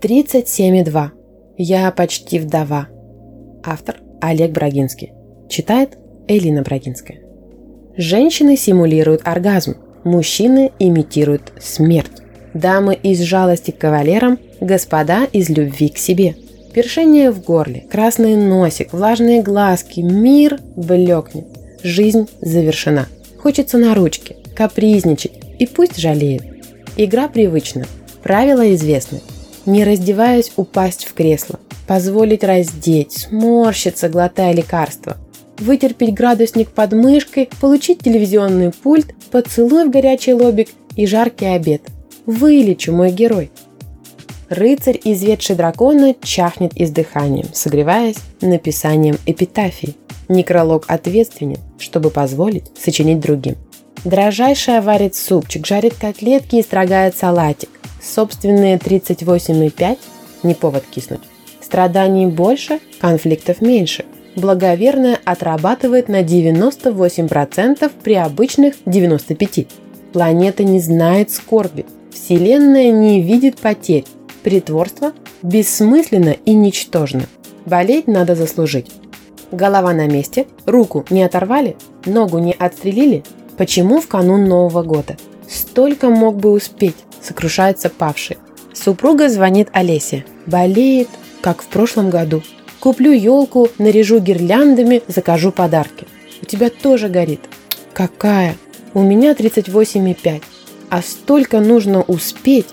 [0.00, 1.08] 37,2.
[1.56, 2.86] Я почти вдова.
[3.64, 5.12] Автор Олег Брагинский.
[5.48, 7.18] Читает Элина Брагинская.
[7.96, 9.74] Женщины симулируют оргазм,
[10.04, 12.22] мужчины имитируют смерть.
[12.54, 16.36] Дамы из жалости к кавалерам, господа из любви к себе.
[16.72, 21.46] Першение в горле, красный носик, влажные глазки, мир блекнет.
[21.82, 23.08] Жизнь завершена.
[23.42, 26.42] Хочется на ручке, капризничать, и пусть жалеет.
[26.96, 27.86] Игра привычна,
[28.22, 29.22] правила известны–
[29.68, 35.18] не раздеваясь упасть в кресло, позволить раздеть, сморщиться, глотая лекарства,
[35.58, 41.82] вытерпеть градусник под мышкой, получить телевизионный пульт, поцелуй в горячий лобик и жаркий обед.
[42.24, 43.50] Вылечу, мой герой.
[44.48, 49.96] Рыцарь, изведший дракона, чахнет издыханием, согреваясь написанием эпитафии.
[50.28, 53.56] Некролог ответственен, чтобы позволить сочинить другим.
[54.04, 57.68] Дрожайшая варит супчик, жарит котлетки и строгает салатик.
[58.02, 59.98] Собственные 38,5–
[60.42, 61.20] не повод киснуть.
[61.60, 64.04] Страданий больше, конфликтов меньше.
[64.36, 69.66] Благоверная отрабатывает на 98% при обычных 95%.
[70.12, 71.84] Планета не знает скорби.
[72.12, 74.04] Вселенная не видит потерь.
[74.42, 77.24] Притворство бессмысленно и ничтожно.
[77.66, 78.90] Болеть надо заслужить.
[79.52, 81.76] Голова на месте, руку не оторвали,
[82.06, 83.24] ногу не отстрелили.
[83.56, 85.16] Почему в канун Нового года?
[85.48, 88.38] Столько мог бы успеть сокрушается павший.
[88.72, 90.24] Супруга звонит Олесе.
[90.46, 91.08] Болеет,
[91.40, 92.42] как в прошлом году.
[92.80, 96.06] Куплю елку, наряжу гирляндами, закажу подарки.
[96.42, 97.40] У тебя тоже горит.
[97.92, 98.56] Какая?
[98.94, 100.42] У меня 38,5.
[100.90, 102.66] А столько нужно успеть.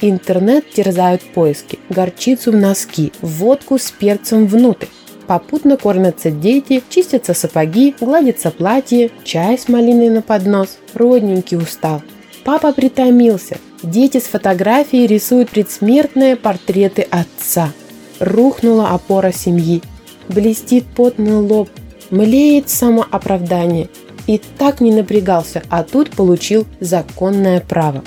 [0.00, 4.88] Интернет терзают поиски, горчицу в носки, водку с перцем внутрь.
[5.26, 10.78] Попутно кормятся дети, чистятся сапоги, гладится платье, чай с малиной на поднос.
[10.94, 12.02] Родненький устал.
[12.44, 17.70] Папа притомился, Дети с фотографией рисуют предсмертные портреты отца.
[18.18, 19.82] Рухнула опора семьи.
[20.28, 21.68] Блестит потный лоб.
[22.08, 23.90] Млеет самооправдание.
[24.26, 28.02] И так не напрягался, а тут получил законное право.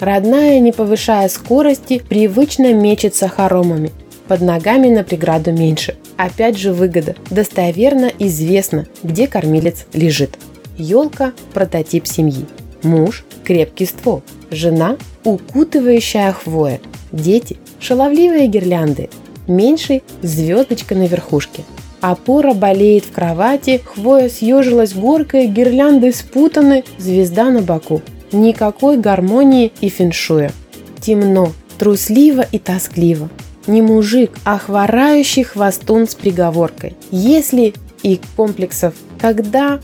[0.00, 3.92] Родная, не повышая скорости, привычно мечется хоромами.
[4.26, 5.96] Под ногами на преграду меньше.
[6.20, 7.16] Опять же выгода.
[7.30, 10.36] Достоверно известно, где кормилец лежит.
[10.76, 12.44] Елка– прототип семьи.
[12.82, 14.22] Муж– крепкий ствол.
[14.50, 16.78] Жена– укутывающая хвоя.
[17.10, 19.08] Дети– шаловливые гирлянды.
[19.48, 21.62] Меньший– звездочка на верхушке.
[22.02, 28.02] Опора болеет в кровати, хвоя съежилась горкой, гирлянды спутаны, звезда на боку.
[28.30, 30.52] Никакой гармонии и феншуя.
[31.00, 33.30] Темно, трусливо и тоскливо.
[33.66, 36.96] Не мужик, а хворающий хвостун с приговоркой.
[37.10, 39.80] Если и комплексов, когда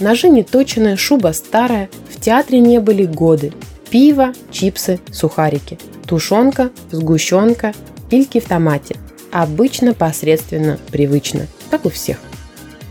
[0.00, 3.52] Ножи не точеные, шуба старая, в театре не были годы.
[3.90, 5.78] Пиво, чипсы, сухарики.
[6.06, 7.74] Тушенка, сгущенка,
[8.08, 8.96] пильки в томате.
[9.32, 11.46] Обычно, посредственно, привычно.
[11.70, 12.18] Как у всех.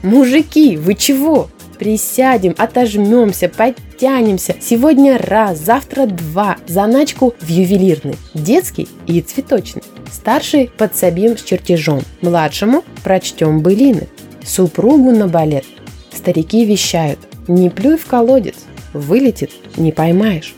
[0.03, 1.49] Мужики, вы чего?
[1.79, 4.55] Присядем, отожмемся, подтянемся.
[4.59, 6.57] Сегодня раз, завтра два.
[6.67, 9.83] Заначку в ювелирный, детский и цветочный.
[10.11, 12.01] Старший подсобим с чертежом.
[12.21, 14.07] Младшему прочтем былины.
[14.45, 15.65] Супругу на балет.
[16.13, 18.55] Старики вещают, не плюй в колодец,
[18.93, 20.55] вылетит, не поймаешь.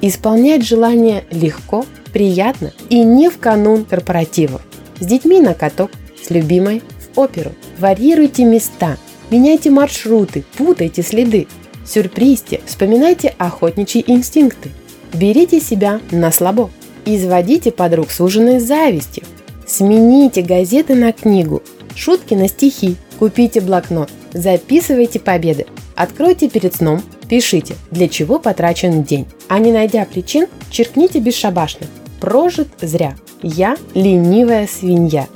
[0.00, 4.62] Исполнять желание легко, приятно и не в канун корпоративов.
[4.98, 5.90] С детьми на каток,
[6.22, 6.82] с любимой
[7.14, 7.52] в оперу.
[7.78, 8.96] Варьируйте места,
[9.30, 11.46] меняйте маршруты, путайте следы.
[11.84, 14.70] Сюрпризьте, вспоминайте охотничьи инстинкты.
[15.12, 16.70] Берите себя на слабо.
[17.04, 19.24] Изводите подруг с ужиной завистью.
[19.66, 21.62] Смените газеты на книгу,
[21.94, 22.96] шутки на стихи.
[23.18, 25.66] Купите блокнот, Записывайте победы.
[25.96, 29.26] Откройте перед сном, пишите, для чего потрачен день.
[29.48, 31.86] А не найдя причин, черкните бесшабашно.
[32.20, 33.16] Прожит зря.
[33.42, 35.26] Я ленивая свинья.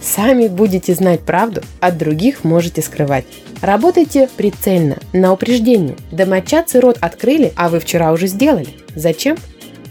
[0.00, 3.24] Сами будете знать правду, от других можете скрывать.
[3.62, 5.96] Работайте прицельно, на упреждение.
[6.12, 8.68] Домочадцы рот открыли, а вы вчера уже сделали.
[8.94, 9.36] Зачем?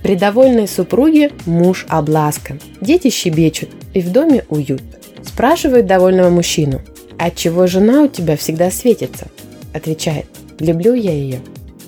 [0.04, 2.60] При довольной супруге муж обласкан.
[2.82, 4.84] Дети щебечут, и в доме уют.
[5.24, 6.82] Спрашивают довольного мужчину,
[7.18, 9.28] «Отчего жена у тебя всегда светится?»
[9.74, 10.26] Отвечает,
[10.60, 11.40] «Люблю я ее».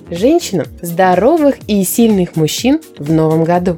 [0.09, 3.77] Женщинам здоровых и сильных мужчин в новом году.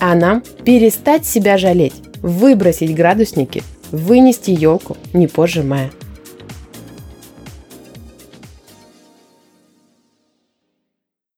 [0.00, 5.90] А нам перестать себя жалеть, выбросить градусники, вынести елку не позже мая.